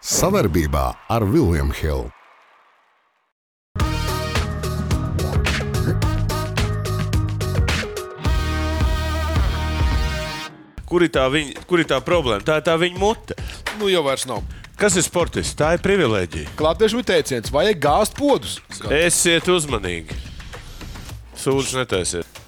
[0.00, 2.08] Savarbībā ar Vilniņu Hildu.
[10.88, 12.40] Kur ir tā, viņa, kur ir tā problēma?
[12.42, 13.36] Tā ir tā viņa mute.
[13.76, 14.40] Nu, jau vairs nav.
[14.80, 15.52] Kas ir sportists?
[15.60, 16.56] Tā ir privilēģija.
[16.56, 18.56] Klātiešu teiciens, vajag gāzt podus.
[18.88, 20.16] Esiet uzmanīgi.
[21.36, 22.42] Sūdzes netaisiet.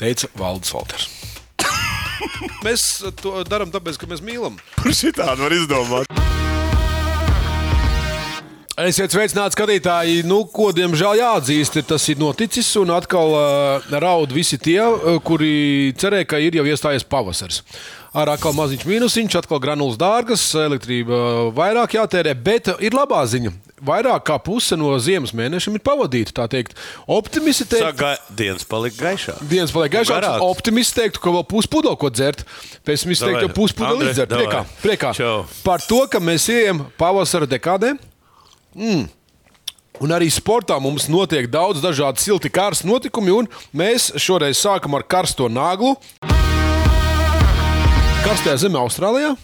[0.00, 1.10] Teica Valdis Valters.
[2.66, 2.88] mēs
[3.20, 4.56] to darām tāpēc, ka mēs mīlam.
[4.80, 6.24] Kur šitādu var izdomāt?
[8.74, 10.22] Esiet sveicināti, skatītāji.
[10.26, 12.72] Nu, ko, diemžēl, jāatzīst, ir tas ir noticis.
[12.80, 17.60] Un atkal uh, raud visi tie, uh, kuri cerēja, ka ir jau iestājies pavasaris.
[18.14, 23.52] Ar atkal maziņš mīnusiņš, atkal granulas dārgas, elektrība vairāk jātērē, bet ir labā ziņa.
[23.84, 26.34] Vairāk kā puse no ziemas mēnešiem ir pavadīta.
[26.34, 26.74] Tā teikt,
[27.10, 29.36] optimisti teikt, Saka, dienas palika gaišā.
[29.50, 30.16] Dienas paliek gaišākas.
[30.16, 30.46] Garāks.
[30.46, 32.42] Optimists teiktu, ka vēl puspudeli ko dzert.
[32.86, 34.34] Pesimists teiktu, ka puspudeli izdzert.
[34.34, 35.14] Priekā, priekā.
[35.18, 35.44] Čau.
[35.66, 37.94] Par to, ka mēs ejam pavasara dekādē.
[38.74, 39.06] Mm.
[40.02, 45.06] Un arī sportā mums notiek daudz dažādu silti karstu notikumu, un mēs šoreiz sākam ar
[45.06, 45.94] karsto naglu.
[48.24, 49.34] Karstajā zemē Austrālijā.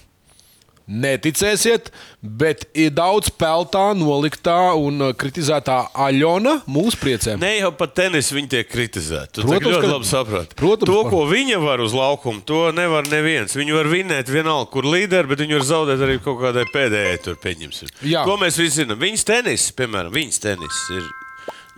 [0.90, 7.38] Neticēsiet, bet ir daudz peltā noliktā un uh, kritizētā aļona mūsu priecēm.
[7.42, 9.36] Ne jau pat tenis viņa tiek kritizēta.
[9.38, 10.58] Tu Protams, ļoti ka- labi saproti.
[10.58, 13.54] Protams, to, ko viņa var uz laukuma, to nevar neviens.
[13.54, 17.38] Viņu var vinēt vienalga, kur līderi, bet viņu var zaudēt arī kaut kādai pēdējai tur
[17.46, 17.94] pieņemsim.
[18.10, 18.26] Jā.
[18.26, 18.98] To mēs visi zinām.
[19.00, 21.06] Viņas tenis, piemēram, viņas tenis ir.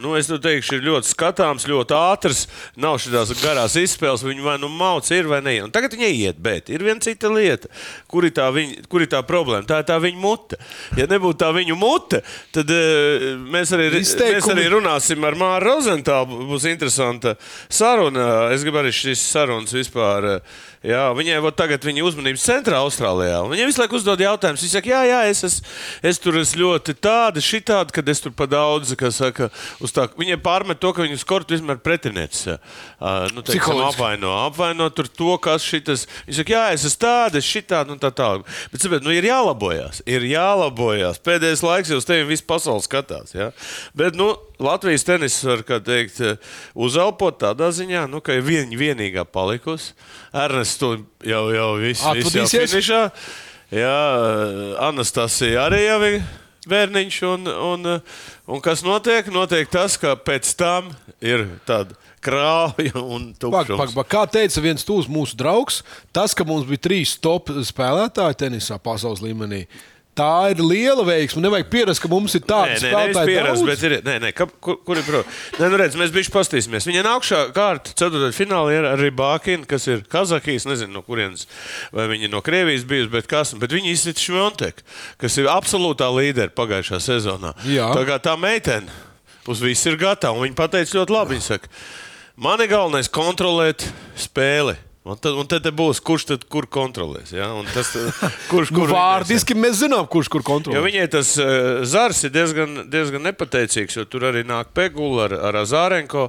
[0.01, 2.47] Nu, es nu teikšu, ir ļoti skatāms, ļoti ātrs.
[2.81, 5.59] Nav šīs garās izspēles, viņa vai nu mauca, ir vai nē.
[5.67, 7.69] Un tagad viņa iet, bet ir viena cita lieta.
[8.11, 9.67] Kur ir tā, viņa, kur ir tā problēma?
[9.69, 10.59] Tā ir tā viņa mute.
[10.99, 12.23] Ja nebūtu tā viņa mute,
[12.57, 14.57] tad uh, mēs, arī, mēs Izteikumi.
[14.57, 16.41] arī runāsim ar Māru Rozentālu.
[16.51, 17.37] Būs interesanta
[17.69, 18.49] saruna.
[18.57, 20.31] Es gribu arī šīs sarunas vispār.
[20.39, 23.37] eh, Jā, viņai vot tagad viņa uzmanības centrā Austrālijā.
[23.47, 24.65] Viņai visu laiku uzdod jautājumus.
[24.65, 25.59] Viņa saka, jā, jā, es, es,
[26.11, 29.47] es tur esmu ļoti tāda, šitāda, kad es tur pa daudz, kas saka,
[29.79, 30.09] uz tā.
[30.19, 32.49] Viņai pārmet to, ka viņa uz kortu vienmēr pretinieks.
[32.51, 36.09] Uh, nu, teiksim, apvaino, apvaino tur to, kas šitas.
[36.27, 38.43] Viņa saka, jā, es esmu tāda, es šitāda un tā tālāk.
[38.75, 41.23] Bet, sabiet, nu, ir jālabojas, ir jālabojas.
[41.23, 43.37] Pēdējais laiks jau uz tevi viss pasaules skatās.
[43.39, 43.53] Ja?
[43.95, 46.21] Bet, nu, Latvijas tenis var, teikt,
[46.75, 49.97] uzelpot tādā ziņā, nu, ka ir viņa vienīgā palikusi.
[50.33, 52.71] Ernests jau, jau viss Atvadīsies?
[52.73, 53.03] finišā.
[53.73, 53.99] Jā,
[54.89, 56.23] Anastasija arī jau ir
[56.69, 57.19] bērniņš.
[57.31, 57.91] Un, un,
[58.47, 59.29] un kas notiek?
[59.33, 60.93] Notiek tas, ka pēc tam
[61.25, 63.79] ir tāda krāja un Pak, tukšums.
[63.81, 65.81] pak, pak, kā teica viens tūs mūsu draugs,
[66.15, 69.65] tas, ka mums bija trīs top spēlētāji tenisā pasaules līmenī.
[70.13, 71.41] Tā ir liela veiksme.
[71.41, 73.95] Nevajag pierast, ka mums ir Nē, tādi nē, pierast, bet ir.
[74.05, 75.37] Nē, nē, ka, kur, kur ir problēma?
[75.57, 76.85] Nē, nu redz, mēs bijām pastīsimies.
[76.91, 81.47] Viņa nākšā kārta, ceturtajā finālā ir arī Bākina, kas ir Kazahijas, nezinu, no kurienes,
[81.97, 83.55] vai viņa no Krievijas bijusi, bet kas.
[83.57, 84.85] Bet viņa izsita Švontek,
[85.23, 87.57] kas ir absolūtā līderi pagājušā sezonā.
[87.73, 87.89] Jā.
[87.97, 88.93] Tā kā tā meitene
[89.49, 90.37] uz visu ir gatava.
[90.37, 91.39] un Viņa pateica ļoti labi.
[91.39, 91.73] Viņa saka,
[92.37, 93.89] man ir galvenais kontrolēt
[94.29, 94.77] spēli.
[95.05, 97.33] Un tad, un tad būs, kurš tad kur kontrolēs.
[97.35, 97.49] Ja?
[97.59, 97.89] Un Tas,
[98.51, 100.77] kurš Nu, kur viņai- vārdiski mēs zinām, kurš kur kontrolē.
[100.79, 105.35] Jo viņai tas uh, zars ir diezgan, diezgan nepateicīgs, jo tur arī nāk pegula ar,
[105.51, 106.29] ar Zārenko.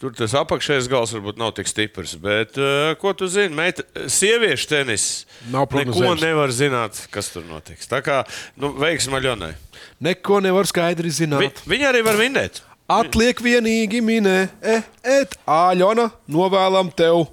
[0.00, 2.16] Tur tas apakšējais gals varbūt nav tik stiprs.
[2.20, 3.52] Bet, uh, ko tu zini?
[3.56, 5.06] Meita, sieviešu tenis.
[5.52, 6.24] Nav Neko prognozējams.
[6.24, 7.84] nevar zināt, kas tur notiks.
[7.88, 8.22] Tā kā
[8.56, 9.52] nu, veiksmē Maļonai.
[10.00, 11.60] Neko nevar skaidri Vi, zināt.
[11.68, 12.60] viņa arī var vinēt.
[12.88, 17.26] Atliek vienīgi minē, e, et, Āļona, novēlam tev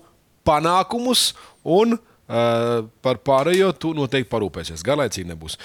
[0.48, 1.32] panākumus
[1.64, 4.86] un uh, par pārējo tu noteikti parūpēsies.
[4.86, 5.60] Garlaicīgi nebūs.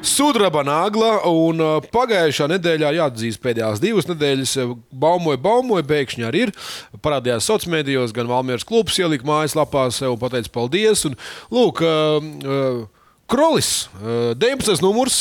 [0.00, 6.46] Sudraba nagla un uh, pagājušā nedēļā, jāatzīst, pēdējās divas nedēļas uh, baumoja, baumoja, pēkšņi arī
[6.46, 6.52] ir.
[7.04, 11.04] Parādījās sociālos mēdījos, gan Valmieras klubs ielika mājaslapā sev pateica paldies.
[11.08, 11.18] Un,
[11.52, 12.16] lūk, uh,
[12.48, 14.80] uh, Krolis, uh, 19.
[14.82, 15.20] numurs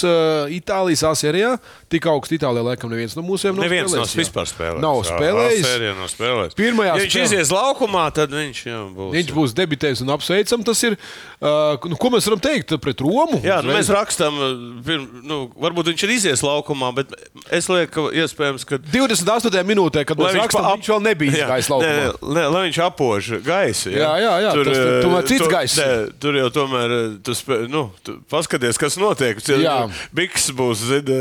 [0.56, 1.58] Itālijas asērijā.
[1.90, 4.22] Tik augsts Itālijā laikam neviens no mūsiem nav Neviens nav spēlējis, jā.
[4.22, 4.82] vispār spēlējis.
[4.84, 5.64] Nav spēlējis.
[5.66, 6.56] Sērijā nav spēlējis.
[6.60, 7.30] Pirmajā ja viņš spēlē.
[7.32, 9.10] izies laukumā, tad viņš jau būs.
[9.16, 10.66] Viņš būs debitējis un apsveicam.
[10.68, 10.98] Tas ir,
[11.42, 13.40] uh, nu, ko mēs varam teikt pret Romu?
[13.42, 14.38] Jā, nu, mēs rakstām,
[14.86, 17.16] pirm, nu, varbūt viņš ir izies laukumā, bet
[17.58, 19.64] es lieku, ka iespējams, ka 28.
[19.72, 22.14] minūtē, kad mēs rakstām, pa- viņš vēl nebija izgājis laukumā.
[22.14, 23.96] Nē, nē, lai viņš apož gaisu.
[23.98, 25.82] Jā, jā, jā, tas tur eh, tomēr cits tu- gaiss.
[25.82, 25.90] Nē,
[26.22, 26.96] tur jau tomēr,
[27.26, 29.42] tu, spē, nu, tu paskaties, kas notiek.
[29.50, 29.80] Jā.
[30.14, 31.18] Biks būs, zini,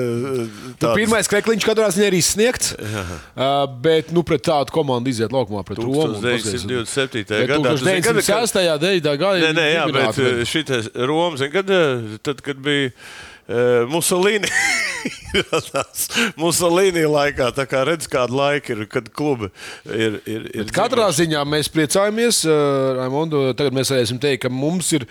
[0.78, 0.94] tāds.
[0.99, 2.75] pirmais krekliņš katrā ziņā ir izsniegts.
[2.78, 6.05] Uh, bet nu, pret tādu komandu iziet laukumā pret Romu.
[6.08, 7.25] un paskaties, 1927.
[7.28, 7.72] Bet gadā.
[7.72, 8.60] tu zini, kad- 1906.
[8.82, 9.16] gadā
[9.46, 11.72] Nē, nē, jā, bet šis Romas, kad,
[12.22, 14.50] tad, kad bija uh, Musolīni.
[16.38, 19.50] Musolīni laikā, tā kā redz, kāda laika ir, kad klubi
[19.87, 20.20] ir.
[20.28, 23.49] ir, ir Katrā ziņā mēs priecājamies, uh, Raimondu.
[23.58, 25.06] Tagad mēs varēsim teikt, ka mums ir.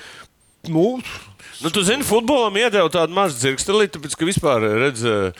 [0.67, 0.97] Nu,
[1.63, 5.31] Nu, tu zini, futbolam iedeva tādu mazu dzirksteli, tāpēc, ka vispār, redz, uh,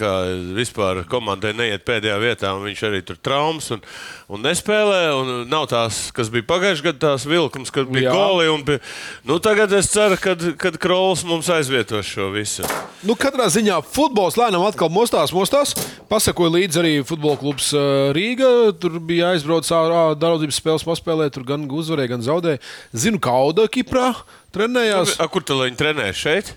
[0.00, 0.12] kā
[0.56, 3.84] vispār komandai neiet pēdējā vietā, un viņš arī tur traumas un,
[4.32, 8.82] un nespēlē, un nav tās, kas bija pagājušajā gadā, tās vilkums, kad bija goli, bija,
[9.28, 12.66] nu, tagad es ceru, kad, kad Krols mums aizvietos šo visu.
[13.06, 15.72] Nu, katrā ziņā futbols lēnām atkal mostās, mostās.
[16.10, 17.70] Pasakoja līdzi arī futbola klubs
[18.16, 18.74] Rīga.
[18.80, 22.60] Tur bija aizbraucis ārā daudzības spēles paspēlēt, tur gan uzvarēja, gan zaudēja.
[22.92, 24.12] Zinu, ka Auda Kiprā
[24.54, 25.16] trenējās.
[25.18, 26.52] A, kur tu lai viņi trenē šeit?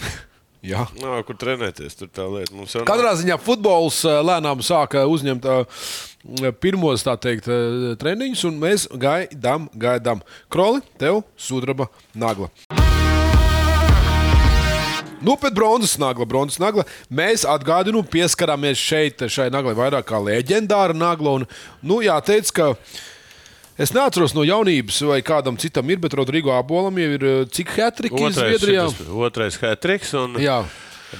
[0.70, 0.84] Jā.
[1.00, 2.84] Nā, kur trenēties, tur tā lieta mums nav.
[2.90, 5.86] Katrā ziņā futbols uh, lēnām sāka uzņemt uh,
[6.60, 10.20] pirmos teikt, uh, treniņus, un mēs gaidām, gaidām.
[10.52, 12.50] Kroli, tev sudraba nagla.
[15.24, 16.84] Nu, pēc bronzas nagla, bronzas nagla.
[17.08, 21.38] Mēs atgādinu, pieskaramies šeit, šai naglai vairāk kā leģendāra nagla.
[21.40, 21.48] Un,
[21.80, 22.74] nu, jāteic, ka
[23.80, 27.72] es neatceros no jaunības, vai kādam citam ir, bet Rodrigo Abolam jau ir uh, cik
[27.78, 28.86] hetriki Zviedrijā.
[29.26, 30.12] otrais hat-triks.
[30.20, 30.60] un- Jā.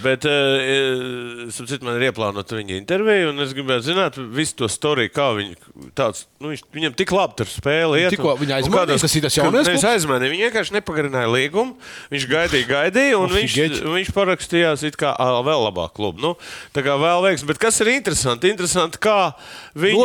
[0.05, 5.11] Bet, uh, sapratu, man ir ieplānota viņa intervija, un es gribētu zināt, visu to storiju,
[5.11, 5.57] kā viņi
[5.99, 7.99] tāds, nu, viņš, viņam tik labi tur spēle.
[7.99, 9.87] Iet, Tikko viņa aizmainīja, tas ir tas jaunais klubs?
[9.91, 11.75] aizmainīja, viņa vienkārši nepagarināja līgumu.
[12.15, 13.57] Viņš gaidīja, gaidīja, un viņš,
[13.97, 16.23] viņš parakstījās it kā vēl labāk klubu.
[16.23, 16.33] Nu,
[16.77, 18.51] tā kā vēl veiks, bet kas ir interesanti?
[18.55, 19.33] Interesanti, kā
[19.75, 19.99] viņi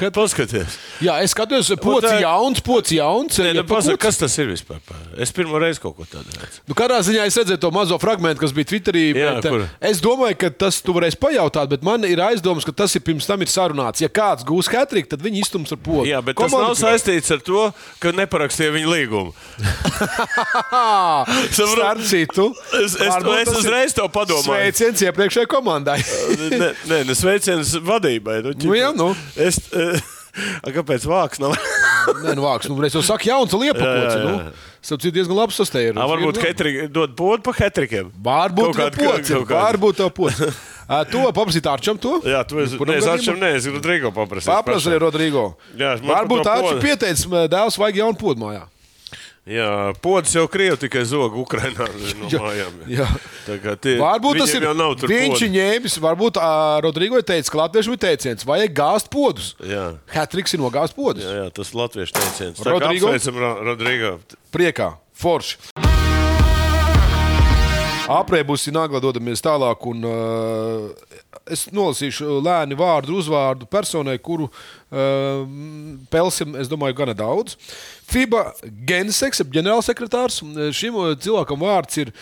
[0.00, 0.78] hat- Paskaties.
[1.00, 3.38] Jā, es skatos, poci tā- jauns, poci jauns.
[3.40, 3.96] Nē, ja nu, pakots.
[4.00, 4.80] kas tas ir vispār?
[5.16, 6.60] Es pirmo reizi kaut ko tādu redzu.
[6.68, 9.09] Nu, kādā ziņā es redzēju to mazo fragment, kas bija Twitterī.
[9.18, 9.60] Jā, bet, eh, kur?
[9.90, 13.26] es domāju, ka tas tu varēsi pajautāt, bet man ir aizdoms, ka tas ir pirms
[13.26, 14.00] tam ir sarunāts.
[14.04, 16.06] Ja kāds gūs hatriku, tad viņi iztums ar pogu.
[16.08, 17.62] Jā, bet tas nav saistīts ar to,
[18.02, 19.30] ka neparakstīja viņa līgumu.
[21.50, 24.44] Starp citu, Es, es, varbūt es uzreiz to padomāju.
[24.46, 25.98] Sveiciens iepriekšējai komandai.
[26.60, 26.70] Nē,
[27.08, 28.36] nē sveiciens vadībai.
[28.46, 29.08] Nu, Nu, jā, nu.
[29.40, 29.80] Es, uh,
[30.70, 31.52] kāpēc vāks nav?
[32.24, 34.16] Nē, nu, vāks, nu, es jau saku, jauns liepa Jā, jā, poci.
[34.18, 34.24] jā.
[34.26, 34.66] Nu.
[34.80, 36.00] Sapratu, diezgan labs sastējums.
[36.00, 38.10] Ā, varbūt Ketri dod podu pa hetrikiem.
[38.24, 39.42] Varbūt tā kādu.
[39.50, 40.08] Varbūt tā.
[40.90, 42.16] Ā, To paprasīt Arčam to.
[42.26, 42.74] Jā, tu esi.
[42.80, 44.50] Nē, es atšķiru, nē, es Rodrigo paprasīju.
[44.50, 45.44] Paprasti arī Rodrigo.
[45.78, 46.80] Jā, Varbūt podu.
[46.82, 48.64] pieteicis, dēls vajag jaunu podu mājā.
[49.50, 49.70] Jā,
[50.04, 51.88] pods jau krievi tikai zog Ukrainā
[52.20, 52.78] no Jā, mājām.
[52.92, 53.06] jā.
[53.48, 54.66] Tā kā tie, Varbūt tas ir.
[54.78, 59.52] nav tur Viņš ņēmis, varbūt uh, Rodrigo teica, ka latviešu teiciens, vajag gāzt podus.
[59.66, 59.88] Jā.
[60.14, 61.26] Hatriks ir nogāzt podus.
[61.26, 62.62] Jā, jā, tas latviešu teiciens.
[62.62, 63.10] Tā kā Rodrigo?
[63.10, 64.16] apsveicam Ro- Rodrigo.
[64.54, 65.89] Priekā, forši.
[68.10, 71.10] Aprēbusi nagla dodamies tālāk, un uh,
[71.50, 75.44] es nolasīšu lēni vārdu, uzvārdu personai, kuru uh,
[76.12, 77.56] pelsim, es domāju, gana daudz.
[78.10, 78.44] FIBA
[78.88, 80.40] Genseks, ģenerālsekretārs,
[80.76, 82.14] šim uh, cilvēkam vārds ir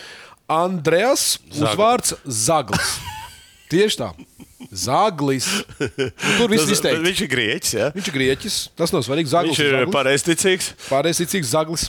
[0.49, 2.97] Andrejas, uzvārds Zaglis.
[3.69, 4.11] Tieši tā.
[4.73, 5.47] Zaglis.
[5.79, 7.01] Nu, tur viss Tas- izteikts.
[7.05, 7.73] Viņš ir grieķis.
[7.77, 7.89] Ja?
[7.95, 8.57] Viņš ir grieķis.
[8.77, 9.31] Tas nav svarīgi.
[9.31, 10.71] Zaglis Viņš ir pareizticīgs.
[10.89, 11.85] Pārējais Zaglis.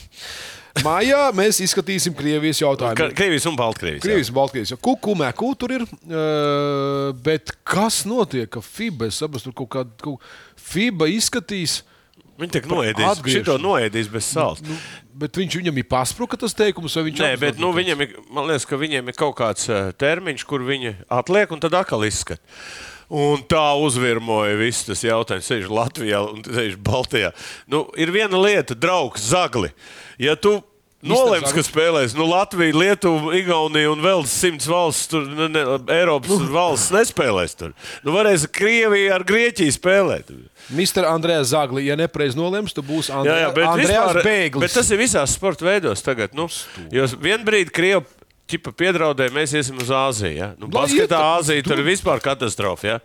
[0.79, 3.11] Mājā mēs izskatīsim Krievijas jautājumu.
[3.17, 4.05] Krievijas un Baltkrievijas.
[4.05, 4.79] Krievijas un Baltkrievijas.
[4.87, 5.85] Kuku mēku tur ir.
[6.07, 8.47] Uh, bet kas notiek?
[8.51, 10.29] Ka FIBA, saprotu, tur kaut kāda kaut...
[10.71, 11.81] FIBA izskatīs.
[12.39, 13.07] Viņi tiek noēdīs.
[13.11, 13.43] Atgriešana.
[13.43, 14.63] Šito noēdīs bez sāls.
[14.65, 14.77] Nu,
[15.21, 18.47] bet viņš viņam ir paspruka tas teikums, vai viņš Nē, apzināti bet nu, ir, man
[18.49, 22.41] liekas, ka viņiem ir kaut kāds eh, termiņš, kur viņi atliek un tad atkal izskata.
[23.11, 25.47] Un tā uzvirmoja viss tas jautājums.
[25.51, 26.43] Sēž Latvijā un
[26.79, 27.33] Baltijā.
[27.67, 29.73] Nu, ir viena lieta, draugs, zagli.
[30.21, 30.61] Ja tu
[31.01, 35.63] Nolems, ka spēlēs nu, Latvija, Lietuva, Igaunija un vēl simts valsts, tur, ne, ne,
[35.95, 36.49] Eiropas nu.
[36.53, 37.55] valsts nespēlēs.
[37.57, 37.73] Tur.
[38.05, 40.29] Nu, varēs Krievija ar Grieķiju spēlēt.
[40.69, 41.07] Mr.
[41.09, 43.09] Andrēs Zagli, ja nepareizi nolems, tad būs
[43.81, 44.61] vispār, Bēglis.
[44.61, 46.37] bet tas ir visās sporta veidos tagad.
[46.37, 46.45] Nu,
[46.93, 48.05] jo vienbrīd Krievija
[48.51, 50.33] ķipa piedraudēja, mēs iesim uz Āziju.
[50.35, 50.49] Ja?
[50.59, 52.87] Nu, basketā Āzija tur ir vispār katastrofa.
[52.87, 52.99] Ja?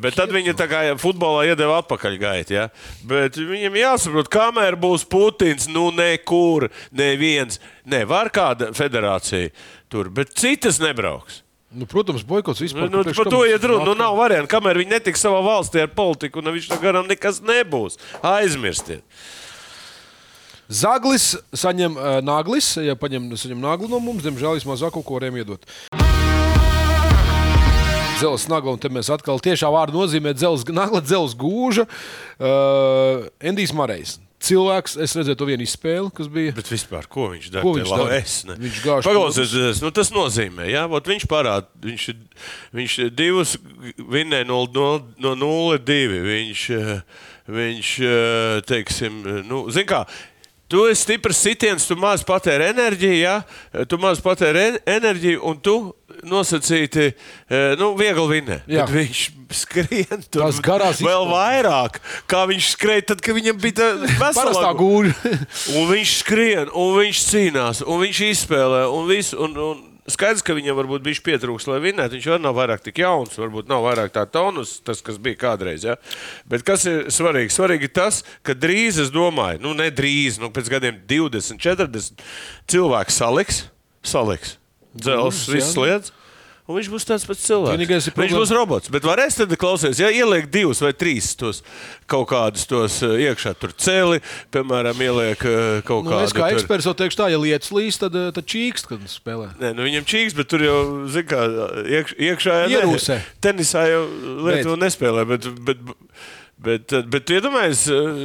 [0.00, 0.36] Bet tad iet.
[0.38, 2.56] viņi tā kā futbolā iedeva atpakaļ gaitu.
[2.56, 2.68] Ja?
[3.08, 9.52] Bet viņam jāsaprot, kamēr būs Putins, nu nekur, neviens, nevar kāda federācija
[9.92, 11.42] tur, bet citas nebrauks.
[11.76, 12.86] Nu, protams, boikots vispār.
[12.88, 13.84] Nu, kāpēc par to iet runa.
[13.90, 14.48] Nu, nav variantu.
[14.54, 17.98] Kamēr viņi netiks savā valstī ar politiku, un viņš tam garām nekas nebūs.
[18.24, 19.02] Aizmirstiet.
[20.66, 25.20] Zaglis saņem uh, naglis, ja paņem saņem naglu no mums, diemžēl viņš mazāk kaut ko
[25.20, 25.66] varējām iedot.
[28.16, 31.86] Zelsa nagla, un te mēs atkal tiešā vārdā nozīmē dzelzs, nagla dzelzs gūža.
[32.40, 34.16] Uh, Endijs Marejs.
[34.46, 36.52] Cilvēks, es redzēju to vienu izspēli, kas bija.
[36.56, 37.62] Bet vispār, ko viņš dara?
[37.64, 38.18] Ko viņš dara?
[38.18, 38.58] Es, ne.
[38.60, 42.06] Viņš gāž Paklausies, nu, tas nozīmē, ja Vot viņš parāda, viņš,
[42.76, 43.56] viņš divus
[43.96, 44.90] vinnēja no, no,
[45.22, 46.20] no 0-2.
[46.28, 47.20] Viņš, eh,
[47.58, 47.92] viņš,
[48.68, 50.04] teiksim, nu, zin kā.
[50.66, 53.36] Tu esi stiprs sitiens, tu maz patēri enerģiju, ja?
[53.86, 55.76] tu maz patēri en enerģiju, un tu
[56.26, 58.66] nosacīti, eh, nu, viegli vinēt.
[58.66, 58.82] Jā.
[58.82, 59.20] Bet viņš
[59.54, 61.34] skrien tur Tās garās vēl izpildes.
[61.36, 63.92] vairāk, kā viņš skrēja tad, kad viņam bija
[64.22, 65.34] vesela gūža.
[65.76, 69.36] Un viņš skrien, un viņš cīnās, un viņš izspēlē, un viss.
[69.36, 72.16] Un, un skaidrs, ka viņam varbūt bija pietrūks, lai vinnētu.
[72.16, 75.86] Viņš vēl nav vairāk tik jauns, varbūt nav vairāk tā tonus, tas, kas bija kādreiz.
[75.86, 75.96] Ja?
[76.50, 77.54] Bet kas ir svarīgi?
[77.54, 82.26] Svarīgi ir tas, ka drīz, es domāju, nu ne drīz, nu pēc gadiem 20, 40
[82.70, 83.64] cilvēks saliks,
[84.06, 84.56] saliks
[84.96, 86.14] dzels, visas lietas.
[86.66, 87.76] Un viņš būs tāds pats cilvēks.
[87.76, 88.88] Vienīgais ir viņš problēma- būs robots.
[88.90, 91.62] Bet varēs tad klausīties, ja ieliek divus vai trīs tos
[92.10, 94.18] kaut kādus tos eh, iekšā, tur cēli,
[94.50, 96.24] piemēram, ieliek eh, kaut Nu, kādu.
[96.26, 98.98] es kā tur- eksperts jau teikšu, tā, ja lietas līst, tad, eh, tad čīkst, kad
[99.06, 99.52] spēlē.
[99.62, 101.42] Nē, nu viņam čīks, bet tur jau, zināmā kā,
[101.86, 103.20] iekš, iekšā jau Ierūsē.
[103.40, 104.02] Tenisā jau
[104.50, 104.82] lietu Bet.
[104.82, 105.22] nespēlē.
[105.28, 105.78] Bet, bet,
[106.58, 107.82] bet, bet, bet tu iedomājies,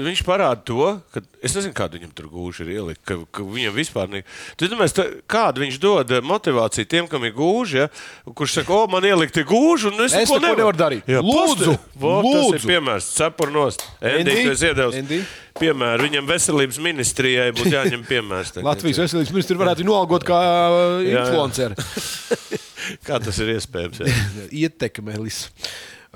[0.08, 3.76] viņš parāda to, ka es nezinu, kādu viņam tur gūži ir ielikt, ka, ka viņam
[3.76, 4.22] vispār ne.
[4.58, 7.88] Tu iedomājies, tā- kādu viņš dod motivāciju tiem, kam ir gūži, ja?
[8.32, 11.10] kurš saka, o, man ielikt ir gūži, un es, Es neko neko nevaru darīt.
[11.12, 12.56] Jā, Lūdzu, Vo, Tas lūdzu.
[12.62, 13.82] ir piemērs, cepurnos.
[14.02, 15.20] Andy, Endi, tu esi iedevis Andy.
[15.60, 16.08] piemēru.
[16.08, 18.56] Viņam veselības ministrijai būtu jāņem piemērs.
[18.72, 20.40] Latvijas veselības ministrs varētu nolgot kā
[21.10, 21.26] jā.
[21.28, 21.76] influenceru.
[23.06, 24.00] Kā tas ir iespējams?
[24.02, 24.46] Jā?
[24.64, 25.44] Ietekmelis.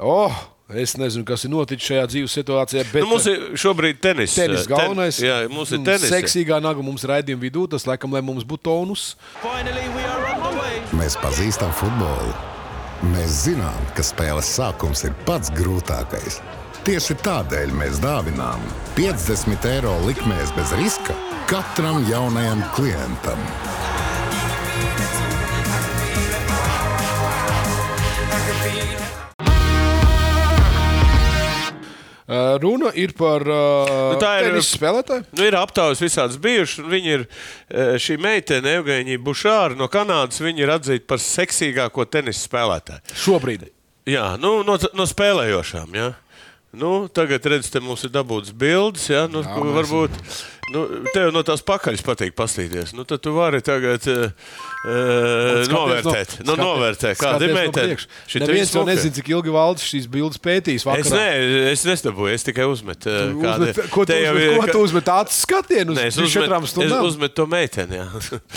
[0.01, 0.33] Oh,
[0.73, 2.83] es nezinu, kas ir noticis šajā dzīves situācijā.
[2.91, 4.33] Bet, Nu, mums ir šobrīd tenis.
[4.35, 5.19] Tenis Ten- galvenais.
[5.21, 6.09] Jā, mums ir Mm, tenis.
[6.11, 7.69] Seksīgā naga mums raidījuma vidū.
[7.69, 9.15] Tas, laikam, lai mums būtu tonus.
[10.95, 12.33] Mēs pazīstam futbolu.
[13.13, 16.39] Mēs zinām, ka spēles sākums ir pats grūtākais.
[16.85, 18.59] Tieši tādēļ mēs dāvinām
[18.95, 21.13] 50 eiro likmēs bez riska
[21.49, 23.37] katram jaunajam klientam.
[32.27, 35.25] Runa ir par uh, Nu, tā ir- tenisa spēlētāju.
[35.37, 37.23] Nu, ir aptaujas visādas bijušas, un viņi ir
[37.69, 40.41] eh, šī meitene, Eugēnija Bušāra no Kanādas.
[40.41, 43.15] Viņa ir atzīta par seksīgāko tenisa spēlētāju.
[43.25, 43.67] Šobrīd.
[44.09, 45.93] Jā, nu, no, no spēlējošām.
[45.97, 46.11] Jā.
[46.75, 49.05] Nu, tagad redzat, te mums ir dabūts bildes.
[49.07, 49.27] Ja?
[49.31, 50.17] Nu, Jā, jā, varbūt
[50.73, 50.81] nu,
[51.13, 52.93] tev no tās pakaļas patīk paskatīties.
[52.97, 54.31] Nu, tad tu vari tagad uh,
[55.69, 56.39] novērtēt.
[56.45, 57.95] no- nu, novērtēt, kāda ir meitene.
[58.41, 60.81] Neviens viss jau nezina, cik ilgi valdes šīs bildes pētīs.
[60.81, 61.17] Es, Vakarā.
[61.19, 63.09] ne, es nestabūju, es tikai uzmetu.
[63.09, 64.71] eh, Uzmet, ko tu jau uzmet?
[64.73, 65.11] tu uzmet?
[65.15, 67.09] Acis skatienu uz es uz četrām uzmetu, es stundām.
[67.09, 68.01] uzmetu to meiteni.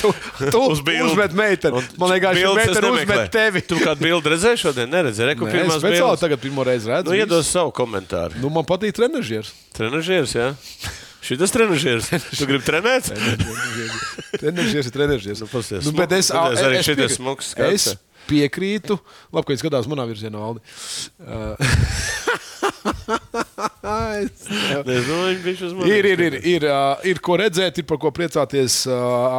[0.01, 0.13] Tu,
[0.53, 1.83] tu Uz uzmet meiteni.
[2.01, 3.65] Man liekas, šī bildes es meitene uzmet tevi.
[3.69, 4.89] Tu kādu bildi redzēji šodien?
[4.93, 6.25] Neredzēji, reku Nē, es pirmās speciāli bildes.
[6.25, 7.11] tagad pirmo reizi redzu.
[7.13, 8.41] Nu, iedos savu komentāru.
[8.43, 9.53] Nu, man patīk trenižieris.
[9.77, 10.53] Trenažieris, jā.
[11.29, 12.09] Šis trenažieris.
[12.33, 13.05] Tu gribi trenēt?
[14.39, 15.43] Trenižieris ir trenižieris.
[15.45, 16.63] Nu, pasies, Nu, bet es, smuks.
[16.65, 17.17] Arī es, piekrītu.
[17.19, 17.83] smuks es
[18.29, 18.99] piekrītu.
[19.33, 20.61] Labi, ka viņš skatās manā virzienā, Aldi.
[21.21, 21.57] Uh,
[24.19, 24.49] es-.
[25.89, 28.75] Ir, ir, ir, ir, uh, ir ko redzēt, ir par ko priecāties.
[28.89, 28.95] Uh,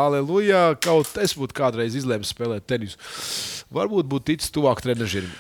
[0.06, 0.62] Aleluja!
[0.84, 2.98] Kaut es būtu kādreiz izlēmis spēlēt tenisu.
[3.76, 5.32] Varbūt būtu ticis tuvāk trenižierim.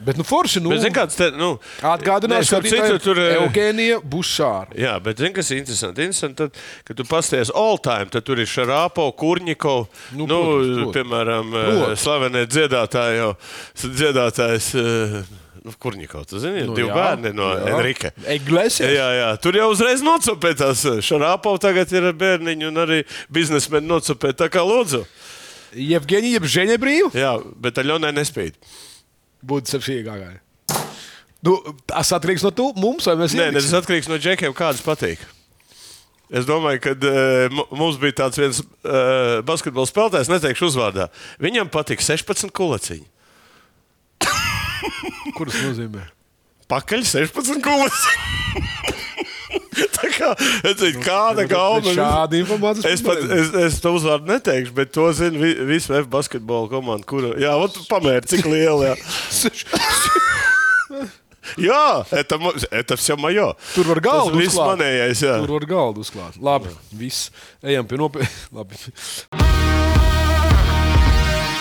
[0.00, 1.50] Bet, nu, forši, nu, Bet, zini, kāds te, nu,
[1.84, 4.72] atgādināšu, starp citu, tur, eh, Eugēnija Bušāra.
[4.80, 6.06] Jā, bet zini, kas ir interesanti?
[6.08, 6.56] interesanti tad,
[6.88, 9.74] kad tu pasties all time, tad tur ir Šarāpo, Kurņiko,
[10.16, 10.96] Nu, nu, protams, protams.
[10.96, 11.92] piemēram, Protams.
[11.92, 13.30] eh, slavenie dziedātāji, jau,
[14.00, 15.20] dziedātājs eh,
[15.64, 17.68] nu, Kurņiko, tu zini, Nu, divi jā, bērni no jā.
[17.74, 18.10] Enrika.
[18.32, 18.90] Iglesias.
[18.96, 24.32] Jā, jā, tur jau uzreiz nocopē tās Šarāpo, tagad ir bērniņi un arī biznesmeni nocopē.
[24.32, 25.04] Tā kā lūdzu.
[25.76, 27.12] Jevgenija, jeb Ženja brīva.
[27.14, 28.54] Jā, bet Aļonai nespēj.
[29.46, 30.36] Būtu septiņgākai.
[31.46, 31.54] Nu,
[31.88, 33.70] tas atkarīgs no tu, mums, vai mēs Nē, ieliksim?
[33.70, 35.22] tas atkarīgs no džekiem, kādas patīk.
[36.30, 41.08] Es domāju, ka uh, mums bija tāds viens uh, basketbola spēlētājs, neteikšu uzvārdā.
[41.42, 43.08] Viņam patīk 16 kulaciņi.
[45.36, 46.04] Kuras nozīmē?
[46.70, 48.88] Pakaļ 16 kulaciņi.
[49.99, 50.29] Tā kā,
[50.63, 51.91] redzēt, kāda Bet gauma.
[51.95, 52.91] Šāda informācija.
[52.95, 57.03] Es, pat, es, es to uzvārdu neteikšu, bet to zina vi, visa F basketbola komanda.
[57.09, 58.93] Kura, jā, ot, pamēr, cik liela.
[58.93, 58.95] Jā,
[61.59, 61.81] jā
[62.11, 63.51] это, мо- это все мое.
[63.75, 64.71] Tur var galdu Tas viss uzklāt.
[64.75, 65.35] manējais, jā.
[65.43, 66.39] Tur var galdu uzklāt.
[66.41, 67.27] Labi, viss.
[67.63, 68.87] Ejam pie nopietnas.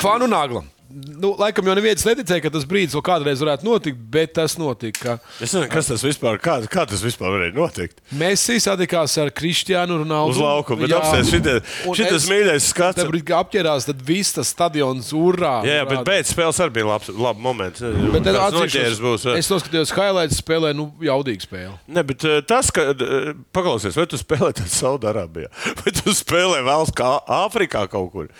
[0.04, 0.70] Fanu naglam.
[0.89, 5.19] Nu, laikam jau neviens neticēja, ka tas brīdis vēl kādreiz varētu notikt, bet tas notika.
[5.37, 7.99] Es nezinu, kas tas vispār, kā, kā tas vispār varēja notikt.
[8.17, 10.33] Mēs satikās ar Kristiānu Ronaldu.
[10.33, 11.61] Uz laukuma, bet apstāties
[11.93, 13.03] šitas es- mīļais skats.
[13.03, 15.59] Tad, kad apģērās, tad viss tas stadions urā.
[15.67, 17.83] Jā, jā, bet pēc spēles arī bija labs, labs moments.
[18.15, 19.27] Bet tad noķēries būs.
[19.37, 21.77] Es noskatījos, highlights spēlē, nu, jaudīgi spēle.
[21.87, 25.53] Ne, bet eh, tas, ka, eh, paklausies, vai tu spēlē tādā Saudārābijā,
[25.83, 28.33] vai tu spēlē valsts kā Āfrikā kaut kur.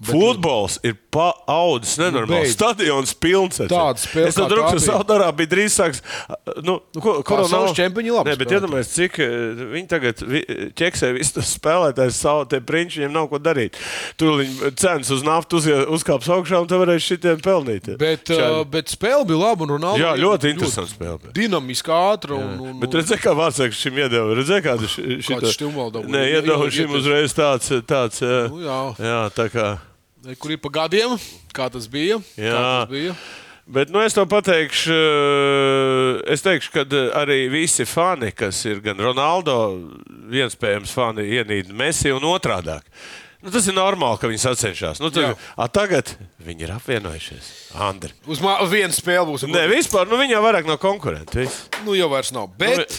[0.00, 2.46] Futbols ir paaudzis nenormāli.
[2.46, 2.54] beidz.
[2.54, 3.58] Stadions pilns.
[3.60, 3.66] to.
[4.00, 4.86] spēle Es kā tā drukstu bija.
[4.94, 6.00] Saudārābija drīz sāks.
[6.64, 10.22] Nu, nu, ko, ko Pasaules čempioni labi Nē, bet iedomājieties, cik eh, viņi tagad
[10.80, 13.76] ķeksē visus tos spēlētājus savu te prinču, viņiem nav ko darīt.
[14.16, 17.92] Tur viņi cenas uz naftu uzie- uzkāps augšā un tu varēsi šitiem pelnīt.
[18.00, 18.60] Bet, Šādi.
[18.62, 19.66] uh, bet spēle bija laba.
[19.68, 21.34] un Ronaldo Jā, ļoti interesanti spēle bija.
[21.36, 22.32] Dinamiski, ātri.
[22.40, 24.32] Un, un, Bet redzēji, kā Vācijā šim iedeva.
[24.40, 25.20] Redzēji, kāda šī
[25.52, 27.68] Štimvaldam Nē, iedeva šim uzreiz tāds.
[27.84, 28.80] tāds eh, Nu, jā.
[28.96, 29.68] jā, tā kā.
[30.40, 31.14] Kur ir pa gadiem,
[31.56, 32.18] kā tas bija.
[32.36, 32.52] Jā.
[32.52, 33.14] Kā tas bija.
[33.70, 34.90] Bet nu, es to pateikšu.
[34.90, 39.56] eh, Es teikšu, ka eh, arī visi fani, kas ir gan Ronaldo,
[40.34, 42.80] iespējams, fani ienīda Messi un otrādi.
[43.40, 44.98] Nu, tas ir normāli, ka viņi sacenšas.
[45.00, 46.10] Nu, tad, a, tagad
[46.44, 47.46] viņi ir apvienojušies.
[47.80, 48.12] Andri.
[48.28, 49.46] Uz, vienu spēli būs.
[49.48, 51.38] Nē, vispār nu, viņi jau vairāk no konkurenta.
[51.40, 51.62] viss.
[51.86, 52.50] Nu, jau vairs nav.
[52.60, 52.98] Bet,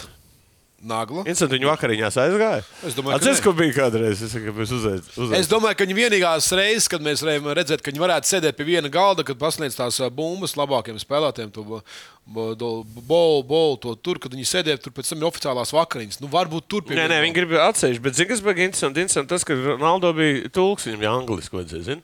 [0.82, 1.22] Nagla.
[1.22, 2.62] Interesanti, viņi vakariņās aizgāja.
[2.82, 3.44] Es domāju, ka Atceries, nē.
[3.44, 4.22] ka bija kādreiz.
[4.26, 5.10] Es saku, ka mēs uzreiz.
[5.38, 8.90] Es domāju, ka viņi vienīgās reizes, kad mēs redzēt, ka viņi varētu sēdēt pie viena
[8.90, 11.82] galda, kad pasniedz tās bumbas labākiem spēlētājiem, to
[12.26, 16.20] bolu, bolu, to tur, kad viņi sēdēja tur pēc tam oficiālās vakariņas.
[16.22, 17.48] Nu, varbūt tur pie Nē, nē, viņi galda.
[17.50, 19.02] grib atsevišķi, bet zini, kas bija interesanti?
[19.02, 22.02] interesanti tas, ka Ronaldo bija tulks, viņam jau angliski vajadzēja, zini,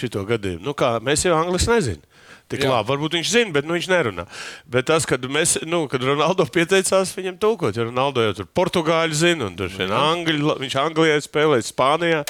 [0.00, 0.64] šito gadījumu.
[0.66, 2.06] Nu, kā, mēs jau angliski nezinām.
[2.50, 2.70] Tik Jā.
[2.72, 4.24] labi, varbūt viņš zina, bet nu, viņš nerunā.
[4.66, 9.14] Bet tas, kad, mēs, nu, kad Ronaldo pieteicās viņam tulkot, jo Ronaldo jau tur portugāļu
[9.14, 12.24] zina, un tur šeit angļu, viņš Anglijā spēlēja, Spānijā.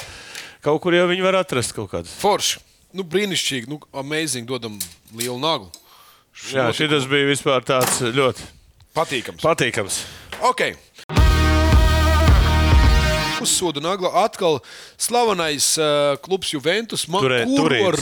[0.61, 2.13] Kaut kur jau viņi var atrast kaut kādas.
[2.21, 2.61] Forši.
[2.93, 4.77] Nu, brīnišķīgi, nu, amazing, dodam
[5.17, 5.71] lielu naglu.
[6.49, 8.47] Jā, šis bija vispār tāds ļoti
[8.97, 9.43] Patīkams.
[9.45, 10.01] patīkams.
[10.51, 10.73] Okay.
[13.41, 14.59] Uzsodu nagla atkal
[14.99, 17.07] slavenais uh, klubs Juventus.
[17.07, 17.23] Man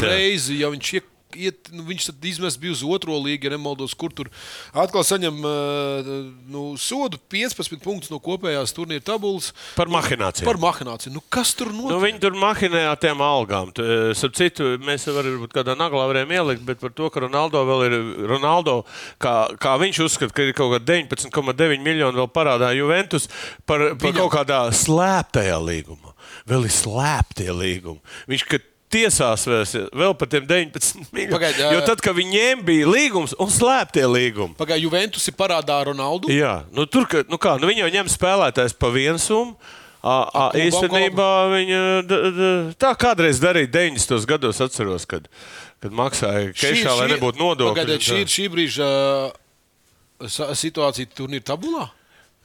[0.02, 0.08] jā.
[0.08, 3.94] reizi, ja viņš iek, iet, nu, viņš tad izmest bija uz otro līgu, ja nemaldos,
[3.94, 4.30] kur tur
[4.74, 6.10] atkal saņem uh,
[6.50, 10.46] nu, sodu 15 punktus no kopējās turnīra tabulas Par mahināciju.
[10.48, 11.14] par mahināciju.
[11.14, 11.92] Nu, kas tur notiek?
[11.94, 13.70] Nu, viņi tur mahinē ar tiem algām.
[13.78, 17.86] Eh, Starp citu, mēs varbūt kādā naglā varējām ielikt, bet par to, ka Ronaldo vēl
[17.90, 17.98] ir.
[18.30, 18.80] Ronaldo,
[19.22, 23.30] kā, kā viņš uzskata, ka ir kaut kāda 19,9 miljoni vēl parādā Juventus
[23.66, 24.24] par, par Viņam.
[24.24, 26.14] kaut kādā slēptajā līgumā.
[26.50, 28.02] Vēl ir slēptie līgumi.
[28.30, 28.60] Viņš, ka
[28.90, 29.66] Tiesās vēl,
[30.02, 31.60] vēl par tiem 19 miljoniem.
[31.76, 36.32] Jo tad, kad viņiem bija līgums un slēptie līgumi, Pagaidā, Juventus ir parādā Ronaldu.
[36.34, 39.54] Jā, nu, tur ka, nu kā, nu, viņi jau ņem spēlētājs pa vienu summu.
[40.00, 44.24] A, a, īstenībā viņa d, d, tā kādreiz darīja 90.
[44.30, 45.26] gados, atceros, kad,
[45.84, 47.76] kad maksāja kešā, lai nebūtu nodokļu.
[47.76, 48.88] Pagaidiet, šī ir šī brīža
[49.28, 51.90] uh, situācija turnīra tabulā.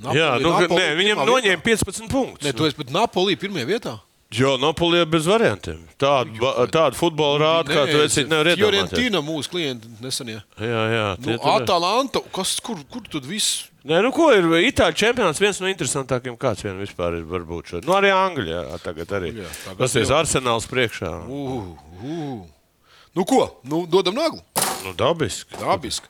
[0.02, 1.86] Jā, nu, Napoli nē, viņam noņēma vietā.
[1.86, 2.42] 15 punktus.
[2.42, 3.94] Nē, tu esi pat Napolī pirmajā vietā.
[4.34, 5.82] Jo Napolijā bez variantiem.
[6.00, 6.40] Tādu,
[6.72, 8.90] tādu futbolu rādu, kā tu esi, nevar iedomāties.
[8.90, 10.40] Fiorentīna mūsu klienti nesenie.
[10.58, 11.04] Jā, jā.
[11.22, 13.68] Nu, Atalanta, kas, kur, kur tad viss?
[13.84, 17.76] Nē, nu ko ir Itāļu čempionāts viens no interesantākajiem, kāds vien vispār ir varbūt.
[17.84, 19.34] Nu, arī Anglijā tagad arī.
[19.44, 21.12] Jā, tagad Tas ir arsenāls priekšā.
[21.28, 22.38] Uh, uh.
[23.14, 24.40] Nu ko, nu, dodam naglu.
[24.82, 25.60] Nu, dabiski.
[25.60, 26.08] Dabiski.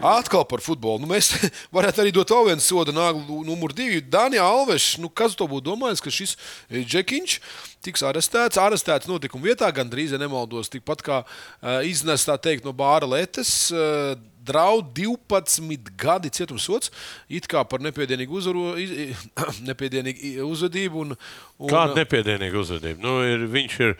[0.00, 1.02] Atkal par futbolu.
[1.02, 1.34] Nu, mēs
[1.76, 4.00] varētu arī dot vēl vienu sodu nāglu, numur divi.
[4.00, 7.36] Dānijā Alvešs, nu, kas to būtu domājis, ka šis eh, Džekiņš
[7.84, 8.60] tiks arestēts.
[8.60, 13.70] Arestēts notikuma vietā, gandrīz, ja nemaldos, tikpat kā uh, iznests tā teikt no bāra letes.
[13.72, 16.90] Uh, Draud 12 gadi cietumsots,
[17.28, 19.20] it kā par nepiedienīgu, uzvaru, iz,
[19.68, 21.04] nepiedienīgu uzvedību.
[21.04, 21.18] Un,
[21.60, 23.02] un, Kāda nepiedienīga uzvedība?
[23.04, 23.94] Nu, ir, viņš ir,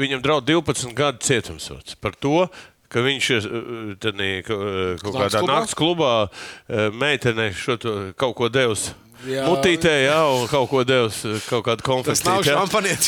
[0.00, 2.46] viņam draud 12 gadu cietumsots par to,
[2.92, 3.48] ka viņš uh,
[4.02, 6.12] tādī, ka, uh, kaut kādā naktas klubā
[6.92, 7.52] meitenei
[8.16, 8.94] kaut ko devusi.
[9.26, 9.46] Jā.
[9.48, 12.28] Mutītē, jā, un kaut ko devusi, kaut kādu konfliktu.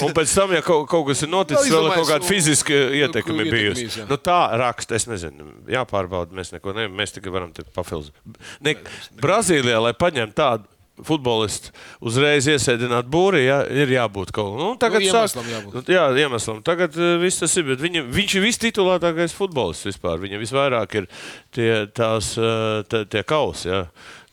[0.07, 2.73] Un pēc tam, ja kaut, kaut kas ir noticis, Vēl vēl kaut kāda un- fiziska
[2.73, 3.87] ietekme ietekme bijusi.
[4.01, 4.07] jā.
[4.09, 6.33] Nu, tā raksta, es nezinu, jāpārbauda.
[6.35, 8.41] Mēs neko nevaram, mēs tikai varam papildināt.
[8.65, 8.75] Ne,
[9.21, 10.65] Brazīlijā, lai paņemtu tādu
[11.07, 11.71] futbolistu,
[12.05, 14.59] uzreiz iesēdināt būrī, jā, ir jābūt kaut kam.
[14.63, 15.75] Nu, tagad Nu, sāk- iemeslam jābūt.
[15.79, 16.63] Nu, jā, iemeslam.
[16.67, 17.67] Tagad uh, viss tas ir.
[17.71, 20.19] bet Viņa, viņš ir vistitulētākais futbolists vispār.
[20.23, 21.11] Viņam visvairāk ir
[21.55, 23.69] tie, tās, uh, tā, tie kausi.
[23.71, 23.85] Jā.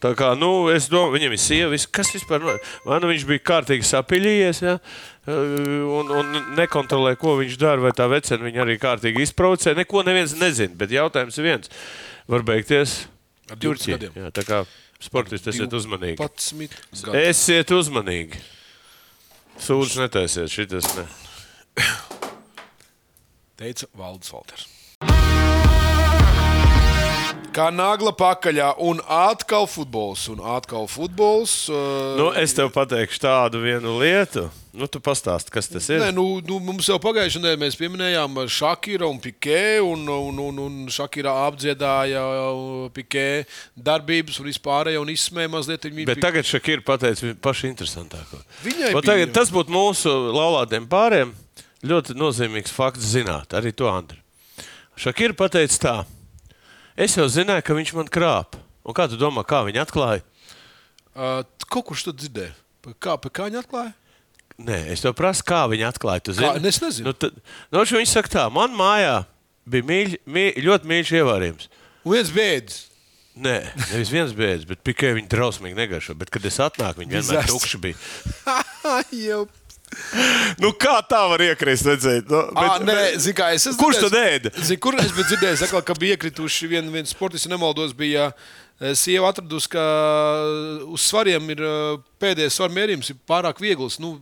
[0.06, 2.44] Tā kā, nu, es domāju, viņam ir sieva, kas vispār
[2.86, 4.76] vai nu viņš bija kārtīgi sapiļījies, ja,
[5.32, 9.74] un, un nekontrolē, ko viņš dara, vai tā vecena viņu arī kārtīgi izprovocē.
[9.80, 11.72] Neko neviens nezina, bet jautājums ir viens.
[12.30, 13.06] Var beigties
[13.50, 13.98] Ar 12 Turcija.
[13.98, 14.20] gadiem.
[14.26, 14.62] Jā, tā kā
[15.02, 16.20] sportisti esiet uzmanīgi.
[16.22, 17.24] 12 gadi.
[17.30, 18.42] Esiet uzmanīgi.
[19.62, 21.06] Sūdzes netaisiet, šitas ne.
[23.60, 24.68] teica Valdis Valters.
[27.56, 30.26] Kā nagla pakaļā, un atkal futbols.
[30.34, 34.50] Un atkal futbols uh, Nu, es tev pateikšu tādu vienu lietu.
[34.76, 36.02] Nu, tu pastāsti, kas tas ir.
[36.04, 40.60] Nē, nu, nu, mums jau pagājušajā nedēļā mēs pieminējām Šakira un Pikē, un, un, un,
[40.66, 42.24] un Šakira apdziedāja
[42.96, 43.24] Pikē
[43.88, 46.10] darbības un vispārējo un izsmēja mazliet viņu.
[46.12, 48.42] Bet tagad Šakira pateica pašu interesantāko.
[48.66, 51.32] Viņai bija- Tagad, tas būtu mūsu laulātiem pāriem
[51.86, 54.20] ļoti nozīmīgs fakts zināt, arī to Andri.
[55.00, 55.96] Šakira pateica tā,
[56.98, 58.60] es jau zināju, ka viņš man krāp.
[58.86, 60.22] Un kā tu domā, kā viņi atklāja?
[61.16, 62.52] Uh, kaut kurš to dzirdēja?
[63.00, 63.94] Kā, kā viņi atklāja?
[64.56, 66.24] Nē, es tev prasu, kā viņi atklāja.
[66.30, 66.36] Kā?
[66.38, 66.70] zini?
[66.70, 67.10] Es nezinu.
[67.10, 67.36] Nu, tad,
[67.74, 69.26] nu, viņš saka tā, man mājā
[69.68, 71.72] bija mīļ, mīļ, ļoti mīļš ievārījums.
[72.06, 72.84] Un viens bēdis.
[73.36, 73.58] Nē,
[73.90, 76.16] nevis viens beidzas, bet tikai viņi drausmīgi negaršo.
[76.16, 77.98] Bet, kad es atnāku, viņi vienmēr tukši bija.
[79.28, 79.42] jau.
[80.60, 81.88] Nu, kā tā var iekrist?
[81.88, 83.68] Redzēt, nu, Ah, nē, zini, kā es.
[83.80, 84.54] Kurš tad ēda?
[84.56, 88.30] Zini, kur es biju dzirdējis, atkal, ka bija iekrituši viens vien sportists, ja nemaldos, bija
[88.32, 89.84] eh, sieva atradusi, ka
[90.96, 94.00] uz svariem ir eh, pēdējais svaru mērījums ir pārāk viegls.
[94.04, 94.16] Nu,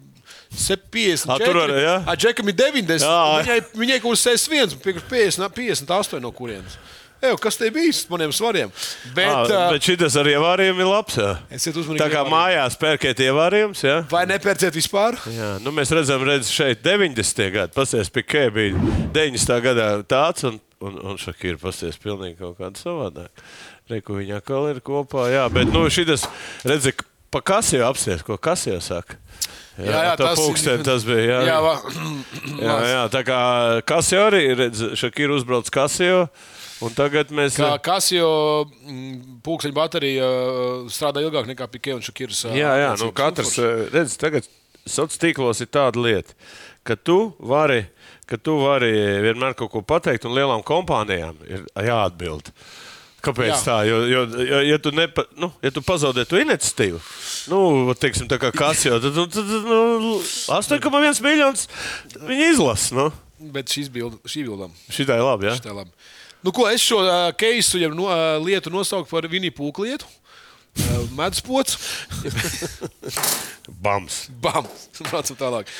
[0.57, 1.95] 50, Ah, tur var, jā?
[2.15, 3.05] Džekam ir 90.
[3.05, 3.21] Jā.
[3.43, 6.77] Viņai, viņai kaut kas 61, 50, 58 no kurienes.
[7.23, 8.71] Eju, kas te bija īsti maniem svariem?
[9.15, 11.15] Bet, Ah, uh, bet šis ar ievārījumu ir labs.
[11.15, 11.29] Jā.
[11.55, 12.33] Esiet uzmanīgi Tā kā ievārījumi.
[12.35, 13.83] mājās pērkiet ievārījumus.
[13.87, 13.95] Jā.
[14.11, 15.15] vai nepērciet vispār?
[15.31, 17.47] Jā, nu mēs redzam, redz šeit 90.
[17.55, 17.71] gadi.
[17.77, 18.75] Pasties, Pikē bija
[19.15, 19.55] 90.
[19.63, 23.31] gadā tāds, un, un, un Šakīra pasties pilnīgi kaut kāda savādāk.
[23.89, 26.27] Reku viņa atkal ir kopā, jā, bet nu šis,
[26.67, 26.91] redzi,
[27.31, 29.15] pa kas jau apsties, ko kas jau saka.
[29.73, 31.23] Jā, jā, jā tas, pūksteni, tas bija.
[31.25, 31.71] Jā, Jā, va,
[32.61, 33.39] jā, jā tā kā
[33.89, 36.27] kas jau arī, redz, Šakīra uzbrauc kas jau,
[36.85, 37.57] un tagad mēs.
[37.57, 38.27] Kā Kasio
[39.45, 42.43] pūkstoša baterija uh, strādā ilgāk nekā Pikē un Šakirs.
[42.51, 43.55] uh, Jā, jā nu, katrs
[43.93, 44.45] redz, tagad
[44.85, 46.37] sociālos tīklos ir tāda lieta,
[46.85, 47.85] ka tu vari,
[48.29, 48.93] ka tu vari
[49.25, 52.53] vienmēr kaut ko pateikt, un lielām kompānijām ir jāatbild.
[53.23, 53.59] Kāpēc Jā.
[53.63, 53.75] tā?
[53.87, 56.97] Jo, jo, jo ja, tu nepa, nu, ja tu pazaudē to iniciatīvu,
[57.53, 57.59] nu,
[57.95, 59.53] teiksim, tā kā kas jau, tad, nu, tad
[60.03, 60.17] nu,
[60.51, 61.69] 8,1 miljonus
[62.19, 62.97] viņi izlasa.
[62.99, 63.05] Nu.
[63.53, 64.75] Bet šīs bild, šī bildam.
[64.91, 65.55] Šitā ir labi, jā.
[65.63, 65.95] Tā labi.
[66.43, 70.09] Nu, ko, es šo uh, keisu, ja no, uh, lietu nosaucu par Viniju Pūku lietu.
[70.75, 71.77] Uh, Meduspots.
[73.83, 74.27] Bams.
[74.43, 74.67] Bam!
[75.07, 75.71] Braucam tālāk.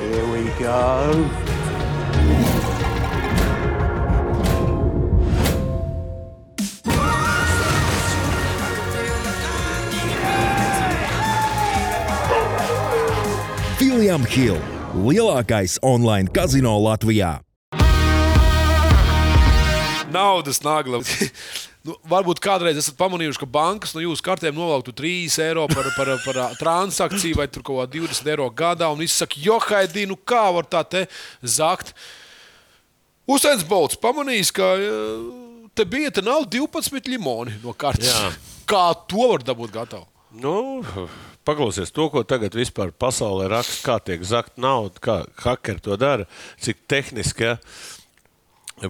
[0.00, 1.65] Here we go.
[13.96, 14.58] William Hill-
[15.08, 17.40] lielākais online kazino Latvijā.
[20.12, 21.00] Naudas nagla.
[21.86, 26.08] Nu, varbūt kādreiz esat pamanījuši, ka bankas no jūsu kartēm novelktu 3 eiro par, par,
[26.24, 28.88] par transakciju vai kaut kā 20 eiro gadā.
[28.92, 31.04] Un viss saka, jo haidī, nu kā var tā te
[31.40, 31.94] zakt?
[33.30, 35.22] Uzsēns Bolts pamanījis, ka eh,
[35.78, 38.10] te bija te nav 12 limoni no kartes.
[38.10, 38.34] Jā.
[38.66, 40.10] Kā to var dabūt gatavu?
[40.42, 40.82] Nu,
[41.46, 46.26] paklausies to, ko tagad vispār pasaulē raksta, kā tiek zakt nauda, kā hakeri to dara,
[46.62, 47.52] cik tehniski.
[47.52, 47.56] Ja?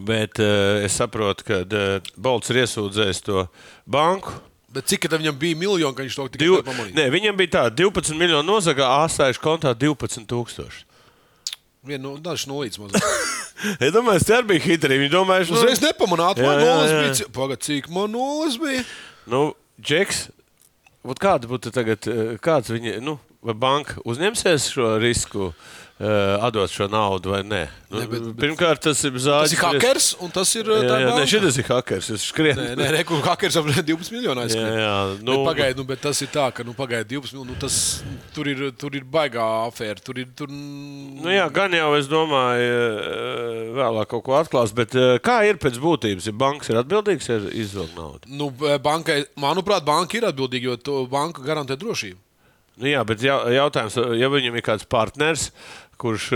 [0.02, 3.44] Bet uh, es saprotu, ka uh, Bolts ir iesūdzējis to
[3.86, 4.32] banku.
[4.76, 6.96] Bet cik tad viņam bija miljoni, ka viņš to tikai Div, pamanīja?
[6.98, 10.82] nē, viņam bija tā, 12 miljonu nozagā, āstājuši kontā 12,000.
[11.86, 13.06] Vienu no dažs nolīdz mazliet.
[13.80, 14.98] Es domāju, tas arī bija hitri.
[15.00, 16.74] Viņi domāja, ka Uzreiz nepamanāt, Jā, man jā.
[16.92, 17.28] bija.
[17.32, 18.82] Pagad, cik man nolas bija?
[19.32, 19.40] Nu,
[19.80, 20.26] Džeks,
[21.06, 26.68] vat kāda būtu tagad, eh, kāds viņa, nu, vai banka uzņemsies šo risku, uh, atdot
[26.72, 27.64] šo naudu vai nē?
[27.88, 29.52] Nu, Ne, bet- bet- Pirmkārt, tas ir Tas zāģis.
[29.54, 30.64] ir hakers, un tas ir.
[30.66, 31.20] Jā, tā jā, banka.
[31.22, 32.08] nē, šis ir hakers.
[32.10, 32.58] Es skrienu.
[32.58, 34.80] Nē, nē, nē, kur hakers ap 12 miljonu Jā, aizskrien.
[34.82, 37.52] jā, Nu, nu, pagaid, nu, bet tas ir tā, ka nu, pagaid, 12 miljoni.
[37.54, 38.02] Nu, tas,
[38.34, 40.02] tur, ir, tur ir baigā afēra.
[40.02, 40.26] Tur ir.
[40.36, 40.48] Tur...
[40.50, 45.54] Nu, jā, gan jau es domāju, eh, vēlāk kaut ko atklās, bet eh, kā ir
[45.62, 46.26] pēc būtības?
[46.26, 48.26] Ja bankas ir atbildīgas, ir izvilkt naudu.
[48.26, 48.50] Nu,
[48.82, 52.18] bankai, manuprāt, banka ir atbildīga, jo banka garantē drošību.
[52.76, 55.50] Nu, jā, bet jau- jautājums, ja viņam ir kāds partners,
[55.96, 56.26] kurš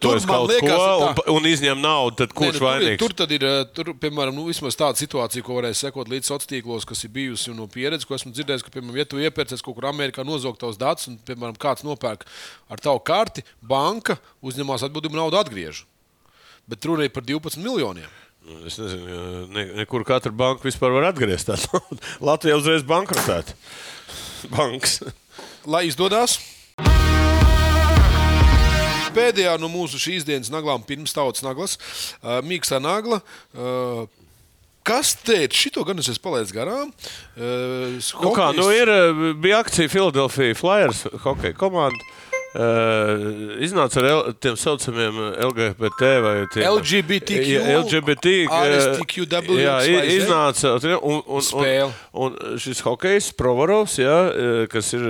[0.00, 3.00] tur man kaut liekas, ko un, un izņem naudu, tad kurš Nē, nu, tur, vainīgs?
[3.02, 6.86] tur tad ir, eh, tur, piemēram, nu, tāda situācija, ko varēja sekot līdz sociālos tīklos,
[6.88, 9.90] kas ir bijusi no pieredzes, ko esmu dzirdējis, ka, piemēram, ja tu iepērcies kaut kur
[9.90, 12.24] Amerikā, nozog tavus datus, un, piemēram, kāds nopērk
[12.72, 15.84] ar tavu karti, banka uzņemās atbildību naudu atgriež.
[16.68, 18.08] Bet runa ir par 12 miljoniem.
[18.48, 22.00] Nu, Es nezinu, ne, nekur katra banka vispār var atgriezt tādu naudu.
[22.32, 23.52] Latvija uzreiz bankrotēta.
[24.56, 25.02] Banks.
[25.68, 26.38] Lai izdodas!
[29.12, 31.74] Pēdējā no mūsu šīs dienas naglām, pirms tautas naglas,
[32.22, 33.20] uh, mīkstā nagla.
[33.52, 34.06] Uh,
[34.88, 35.52] Kas te ir?
[35.52, 36.88] Šito gan es esmu palaidis garām.
[37.36, 42.00] Uh, Nu kā, nu ir, eh, bija akcija Philadelphia Flyers hokeja komanda.
[42.48, 48.32] Uh, iznāca ar L, tiem saucamiem LGBT vai tiem, LGBTQ, Ja, LGBT.
[48.48, 49.74] RSTQW, Jā,
[50.16, 51.92] iznāca un, un, un,
[52.24, 54.16] un šis hokejs, Provorovs, jā,
[54.72, 55.04] kas ir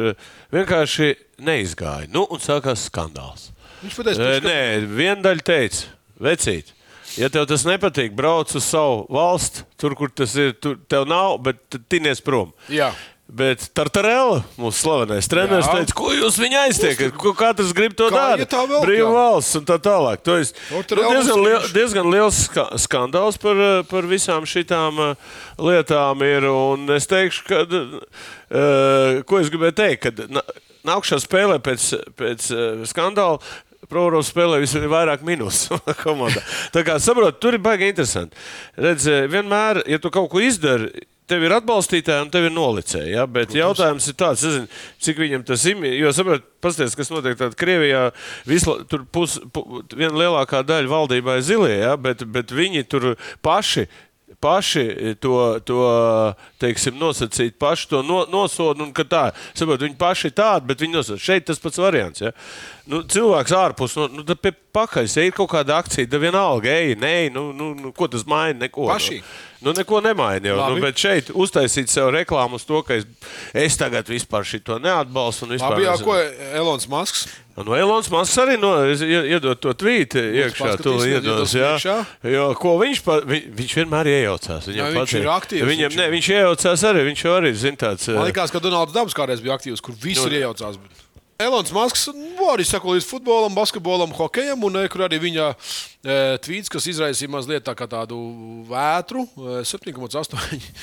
[0.55, 1.13] vienkārši
[1.45, 2.09] neizgāja.
[2.13, 3.51] Nu, un sākās skandāls.
[3.83, 6.75] Viņš pateica, ka nē, viena daļa teica, vecīt.
[7.19, 11.39] Ja tev tas nepatīk, brauc uz savu valsti, tur, kur tas ir, tur tev nav,
[11.47, 12.53] bet tinies prom.
[12.71, 12.91] Jā.
[13.29, 15.83] Bet Tartarella, mūsu slavenais treneris, Jā.
[15.83, 17.11] teica, ko jūs viņai aiztiekat?
[17.21, 18.49] Ko katrs grib to darīt?
[18.49, 20.23] vēl, Brīvā valsts un tā tālāk.
[20.25, 25.03] To es, nu, Tartarella diezgan, liel, diezgan liels ska skandāls par, eh, par visām šitām
[25.05, 26.47] eh, lietām ir.
[26.49, 30.41] Un es teikšu, ka, uh, ko es gribēju teikt, kad
[30.89, 33.45] nākšā spēlē pēc, pēc uh, skandāla.
[33.93, 35.21] Provorovs spēlē visvairāk
[36.05, 36.41] komandā.
[36.73, 38.37] Tā kā saprotu, tur ir baigi interesanti.
[38.81, 40.91] Redz, vienmēr, ja tu kaut ko izdari,
[41.29, 43.13] tev ir atbalstītāji un tev ir nolicēji.
[43.15, 43.27] Ja?
[43.27, 43.61] Bet Protams.
[43.61, 44.71] jautājums ir tāds, nezinu,
[45.05, 45.85] cik viņam tas ir.
[45.99, 48.03] Jo saprotu, paskatieties, kas notiek tādā Krievijā.
[48.49, 51.95] Visla, tur pus, pu, viena lielākā daļa valdībā ir zilie, ja?
[52.01, 53.13] bet, bet viņi tur
[53.45, 53.87] paši
[54.41, 55.35] paši to,
[55.67, 55.83] to
[56.63, 58.23] teiksim, nosacīt, paši to no,
[58.95, 59.25] ka Tā,
[59.57, 61.25] saprot, viņi paši ir tādi, bet viņi nosacīt.
[61.25, 62.23] Šeit tas pats variants.
[62.23, 62.33] Ja?
[62.89, 64.41] Nu, cilvēks ārpus, nu, nu tad
[64.77, 68.67] pakaļ, ir kaut kāda akcija, tad vienalga, ej, nē, nu, nu, nu, ko tas maina?
[68.67, 68.87] Neko.
[68.91, 69.21] Paši.
[69.65, 70.57] Nu, neko nemaina jau.
[70.61, 70.79] Labi.
[70.79, 73.09] Nu, bet šeit uztaisīt sev reklāmu uz to, ka es,
[73.57, 75.51] es tagad vispār šo neatbalstu.
[75.51, 76.07] vispār Labi, jā, nezinu.
[76.07, 77.27] ko Elonas Masks.
[77.65, 80.75] Nu, Elonas Masks arī no, ie- iedod to tvītu iekšā.
[81.09, 81.73] Iedos, jā.
[81.75, 81.97] iekšā.
[82.31, 84.69] Jo, ko viņš, pa, vi, viņš vienmēr iejaucās.
[84.71, 85.25] Viņam Jā, viņš patīk.
[85.25, 87.05] ir aktīvs, Viņam, viņš ne, viņš iejaucās arī.
[87.09, 88.09] Viņš arī zina tāds.
[88.13, 90.79] Man eh, liekas, ka Donalds Dabs kādreiz bija aktīvs, kur visi Nu, iejaucās.
[90.79, 91.08] Bet...
[91.39, 96.17] Elonas Masks nu, arī sako līdz futbolam, basketbolam, hokejam, un eh, kur arī viņa e,
[96.43, 98.19] tvīts, kas izraisīja mazliet tā kā tādu
[98.67, 100.35] vētru, e, 7,8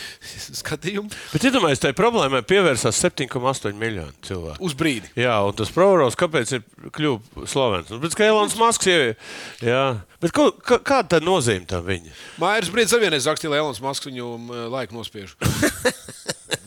[0.62, 4.64] skatījumu Bet iedomājieties, tai problēmai pievērsās 7,8 miljonu cilvēku.
[4.64, 5.12] uz brīdi.
[5.20, 7.92] Jā, un tas Provorovs, kāpēc ir kļuvis slavens?
[7.92, 9.20] Nu, Pēc kā Elonas Masks jau ir.
[10.24, 12.16] Bet ko, kā, kāda tā nozīme tam viņa?
[12.40, 15.36] Mairis Brīsīs vienreiz rakstīja, lai Elonas Masks viņu e, laiku nospiež.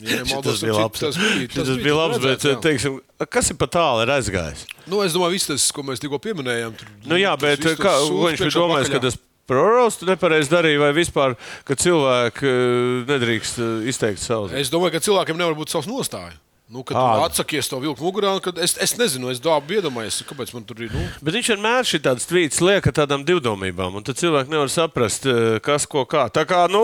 [0.02, 1.00] Ja nemaldos, Tas bija labs.
[1.02, 2.58] Tas bija, Tas bija labs, bet, jā.
[2.62, 4.66] teiksim, kas ir pa tālu aizgājis?
[4.86, 6.76] Nu, es domāju, viss tas, ko mēs tikko pieminējām.
[6.78, 10.02] Tur, Nu, jā, tas bet viss kā, tur ko viņš bija domājis, ka tas Provorovs
[10.04, 11.32] nepareizi darīja, vai vispār,
[11.64, 14.50] ka cilvēki eh, nedrīkst eh, izteikt savu?
[14.52, 16.34] Es domāju, ka cilvēkiem nevar būt savs nostāja.
[16.68, 20.50] Nu, kad tu atsakies to vilku mugurā, tad es, es nezinu, es dābu iedomājos, kāpēc
[20.52, 20.90] man tur ir.
[20.92, 25.24] Nu, Bet viņš vienmēr ir tāds tvīts, lieka tādām divdomībām, un tad cilvēki nevar saprast,
[25.24, 26.26] eh, kas ko kā.
[26.28, 26.82] Tā kā, nu,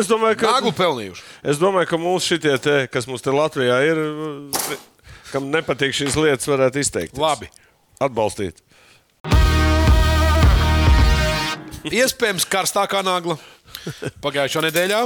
[0.00, 0.56] es domāju, ka.
[0.56, 1.22] Nāglu pelnījuši.
[1.46, 4.02] Es domāju, ka mūsu šitie, te, kas mums te Latvijā ir,
[5.30, 7.14] kam nepatīk šīs lietas, varētu izteikt.
[7.14, 7.46] Labi.
[8.02, 8.58] Atbalstīt.
[11.86, 13.38] Iespējams, karstākā nagla.
[14.26, 15.04] Pagājušā nedēļā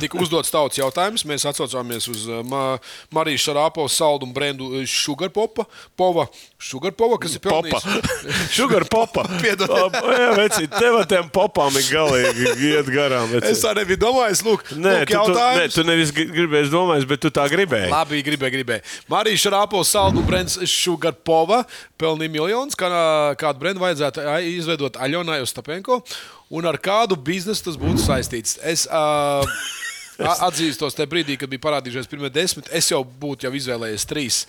[0.00, 1.24] tika uzdots tautas jautājums.
[1.28, 2.78] Mēs atsaucāmies uz uh, Ma
[3.14, 5.66] Marijas Šarāpovas saldu un brendu Sugarpopa.
[5.98, 6.26] Pova,
[6.62, 7.80] Sugarpova, kas ir Popa.
[7.82, 8.52] pelnījis.
[8.56, 9.24] Sugar popa.
[9.42, 9.98] Piedodiet.
[10.12, 13.28] Jā, veci, tev ar tiem popām ir galīgi iet garām.
[13.32, 13.52] Veci.
[13.54, 14.44] Es tā nebiju domājis.
[14.46, 15.76] Lūk, Nē, lūk tu, tu, nē, jautājums.
[15.78, 17.90] tu nevis gri- gribēji domāt, bet tu tā gribēji.
[17.92, 18.86] Labi, gribēju, gribēju.
[19.12, 21.62] Marija Šarāpovs, saldu un brends Sugarpova
[22.00, 22.76] pelnīja miljonus.
[22.78, 22.88] Kā,
[23.40, 26.00] kādu brendu vajadzētu izveidot Aļonai Ostapenko
[26.52, 28.58] un ar kādu biznesu tas būtu saistīts?
[28.66, 29.46] Es, uh,
[30.22, 32.68] Atzīstos tajā brīdī, kad bija parādījušies pirmie desmit.
[32.74, 34.42] Es jau būtu jau izvēlējies trīs.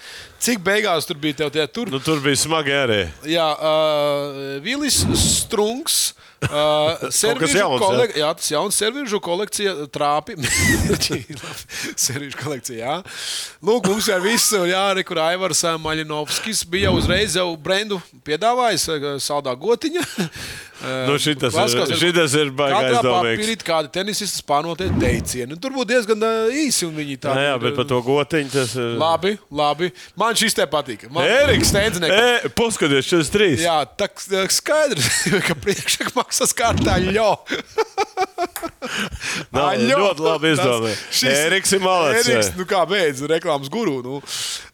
[0.44, 1.92] Cik beigās tur bija tev tie tur?
[1.94, 3.02] Nu, tur bija smagi arī.
[3.30, 6.14] Jā, uh, Vilis Strunks.
[6.44, 8.18] Uh, servižu jauns, kolek...
[8.20, 10.36] jā, tas jauns servižu kolekcija trāpi.
[12.06, 12.98] servižu kolekcija, jā.
[13.64, 18.90] Lūk, mums jau viss, jā, re, kur Aivars Maļinovskis bija uzreiz jau brendu piedāvājis,
[19.24, 20.04] saldā gotiņa.
[20.84, 23.40] Nu, šitas ir- šitas ir baigi Katrā aizdomīgs.
[23.40, 25.56] papīrīt kādi tenisisti spānotie teicieni.
[25.62, 27.36] Tur būtu diezgan īsi un viņi tā.
[27.38, 28.98] Jā, jā, bet par to gotiņu tas ir.
[29.00, 29.92] Labi, labi.
[30.20, 31.08] Man šis te patīk.
[31.10, 33.64] Man Eriks, steidz e, Paskaties, 43.
[33.64, 34.10] Jā, tā
[34.52, 37.32] skaidrs, ka priekšmaksas kārtā jau.
[39.54, 41.24] Nav, ļoti labi izdomāts.
[41.24, 44.02] Eriks ir malacis, Eriks, nu kā beidz reklāmas guru.
[44.04, 44.20] Nu,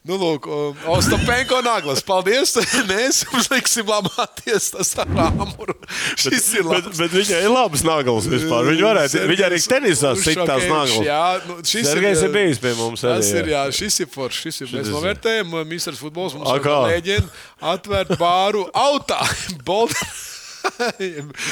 [0.10, 0.48] nu lūk,
[0.90, 2.02] Ostapenko naglas.
[2.06, 2.56] Paldies.
[2.90, 5.76] Mēs jums liksim lamāties tas ar āmuru.
[6.20, 7.00] Šis ir Bet, labs.
[7.04, 8.68] bet viņai ir labs nagls vispār.
[8.72, 10.98] Viņa varētu, viņa arī tenisā sit tās naglas.
[11.06, 13.64] Jā, nu, šis Sergejs ir bijis pie mums arī, Tas ir, jā.
[13.80, 14.42] šis ir foršs.
[14.50, 14.72] Šis ir.
[14.74, 14.96] Mēs Šis ir.
[14.98, 15.98] novērtējam, Mr.
[16.00, 17.30] Futbols mums ir leģenda
[17.76, 19.22] atvērt bāru autā.
[19.68, 19.96] Bolt.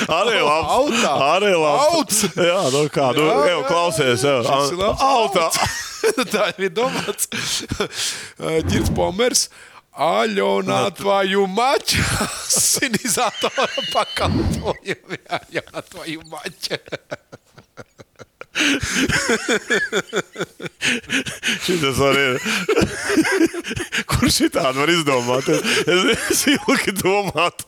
[0.07, 1.03] Arī labs.
[1.07, 2.21] Arī labs.
[2.35, 4.25] Jā, nu kā, nu, jā, jau klausies.
[4.27, 4.37] Jā.
[5.07, 5.49] Auta.
[6.33, 7.29] Tā ir domāts.
[8.69, 9.47] Ģirds Pomers.
[9.97, 12.03] Aļona atvēju maču
[12.53, 15.17] sinizatora pakalpojumu.
[15.39, 16.77] Aļona atvēju maču.
[21.63, 22.37] Šis arī ir.
[24.09, 25.45] Kurš šitādu var izdomāt?
[25.51, 25.61] Es,
[26.31, 27.61] es ilgi domāju,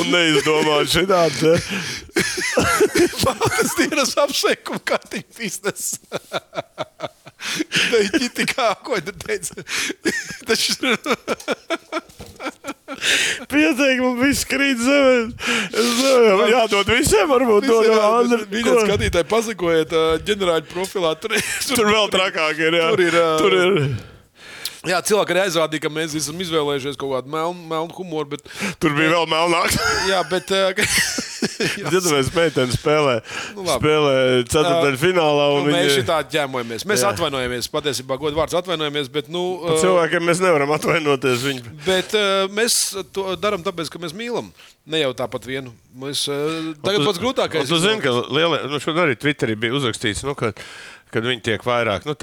[0.00, 1.50] un neizdomāju šitādu.
[3.24, 5.96] Tas dienas apsveikuma kārtīgi biznesa.
[7.90, 9.54] Viņi tikā, ko tu teici?
[13.00, 15.14] Tas Pieteikumu viss krīt zemē.
[15.72, 17.78] Nezinu, jādod visiem, varbūt to
[18.52, 18.76] Viņa Ko?
[18.84, 19.94] skatītāji pasakojiet
[20.28, 21.14] ģenerāļu profilā.
[21.22, 21.34] Tur,
[21.78, 22.76] Tur vēl trakāk ir.
[22.80, 22.90] Jā.
[22.92, 23.80] Tur ir, Tur ir.
[24.88, 28.30] Jā, cilvēki arī aizrādīja, ka mēs esam izvēlējušies kaut kādu melnu, melnu humoru.
[28.36, 28.46] Bet,
[28.80, 29.74] Tur bija vēl melnāk.
[30.08, 30.52] jā, bet
[32.14, 33.14] mēs meiteni spēlē,
[33.54, 33.76] Nu, labi.
[33.78, 34.14] spēlē
[34.48, 35.46] ceturtdaļu finālā.
[35.54, 36.86] nu, un mēs šitā ķēmojamies.
[36.88, 37.12] Mēs Jā.
[37.14, 37.70] atvainojamies.
[37.72, 39.10] Patiesībā, godu vārds atvainojamies.
[39.12, 41.46] Bet, nu, uh, Cilvēkiem mēs nevaram atvainoties.
[41.46, 41.64] Viņi...
[41.86, 42.16] bet
[42.56, 42.78] mēs
[43.14, 44.52] to darām tāpēc, ka mēs mīlam.
[44.90, 45.74] Ne jau tāpat vienu.
[46.00, 46.24] Mēs,
[46.84, 50.52] tagad pats grūtākais Tu zini, ka lielie, nu, šodien arī Twitterī bija uzrakstīts, nu, ka,
[51.12, 52.16] kad viņi tiek vairāk nu,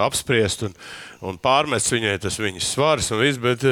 [0.00, 0.74] apspriest un,
[1.24, 3.40] un pārmest viņai tas viņas svars un viss.
[3.40, 3.68] Bet,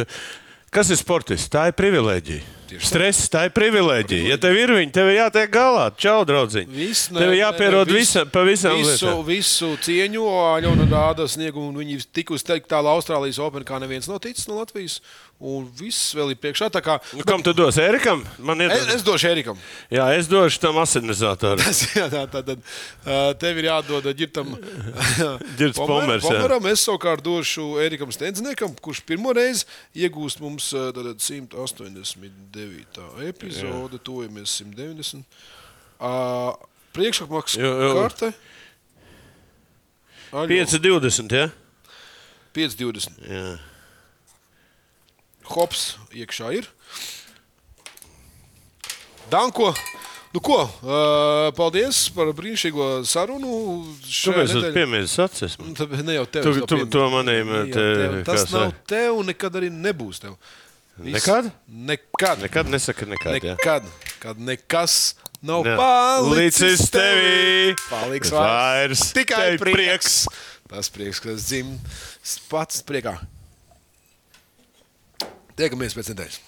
[0.69, 1.49] Kas ir sportists?
[1.49, 2.58] Tā ir privilēģija.
[2.77, 4.29] Stress, tā ir privilēģija.
[4.35, 5.87] Ja tev ir viņa, tev ir jātiek galā.
[5.97, 6.69] Čau, draugiņ.
[7.17, 9.25] Tev ir jāpierod visam visu, lietām.
[9.25, 10.27] visu cieņu,
[10.59, 11.69] Aļona rāda sniegumu.
[11.73, 15.01] un Viņi tikusi teikt tālu Austrālijas Open, kā neviens nav ticis no Latvijas.
[15.39, 16.67] Un viss vēl ir priekšā.
[16.83, 17.77] Kā, Nu, kam tu dos?
[17.79, 18.25] Erikam?
[18.59, 19.57] Es, es došu Erikam.
[19.89, 21.63] Jā, es došu tam asinizatoram.
[21.95, 22.59] Jā, tā, tā, tad,
[23.39, 24.51] tev ir jādod ģirtam
[25.59, 26.27] Girts Pomers.
[26.27, 26.67] Pomeram.
[26.67, 29.63] Es savukārt došu Erikam Stensniekam, kurš pirmo reizi
[29.95, 30.91] iegūst mums uh,
[32.59, 33.29] tātad 189.
[33.29, 35.25] epizode, tojamies 190.
[35.99, 36.55] Uh,
[36.97, 37.59] Priekšapmaksas
[37.95, 38.33] karte.
[40.33, 41.33] Aļo, 5,20.
[41.37, 41.49] Ja?
[42.57, 43.21] 5,20.
[43.29, 43.59] Jā.
[45.49, 46.67] Hops iekšā ir.
[49.31, 49.73] Danko!
[50.35, 53.53] Nu, ko, uh, paldies par brīnišķīgo sarunu.
[54.05, 54.75] Kāpēc tas nedēļā.
[54.77, 55.55] piemērs acis?
[56.05, 57.85] Ne jau tev, Tu- tu- to manīm, te.
[58.29, 60.37] Tas nav tev, un nekad arī nebūs tev.
[60.99, 61.51] Nekad?
[61.69, 62.43] Nekad.
[62.43, 63.39] Nekad nesaka, nekad.
[63.39, 63.55] jā.
[63.55, 63.87] Nekad.
[64.19, 65.77] Kad nekas nav Jā.
[65.79, 67.75] palicis tevī.
[67.87, 69.13] Paliks Vairs vairs.
[69.15, 70.27] Tikai tev prieks.
[70.69, 71.79] Tas prieks, kas dzim
[72.51, 73.15] pats priekā.
[75.59, 76.43] Tiekamies pēc nedēļas.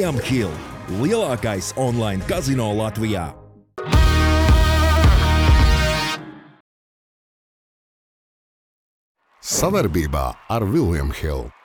[0.00, 0.50] William Hill-
[1.02, 3.39] lielākais online kazino Latvijā.
[9.40, 11.59] Savarbībā ar Vilniņu Hildu.